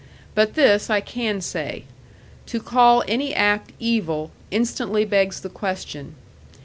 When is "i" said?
0.89-0.99